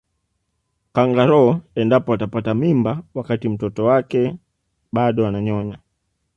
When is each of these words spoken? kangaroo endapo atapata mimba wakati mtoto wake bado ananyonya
kangaroo 0.95 1.51
endapo 1.81 2.09
atapata 2.13 2.53
mimba 2.53 3.03
wakati 3.13 3.49
mtoto 3.49 3.85
wake 3.85 4.35
bado 4.91 5.27
ananyonya 5.27 5.79